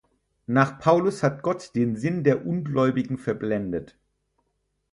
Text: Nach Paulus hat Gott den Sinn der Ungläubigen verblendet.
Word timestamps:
Nach 0.47 0.79
Paulus 0.79 1.21
hat 1.21 1.43
Gott 1.43 1.75
den 1.75 1.95
Sinn 1.95 2.23
der 2.23 2.43
Ungläubigen 2.47 3.19
verblendet. 3.19 3.99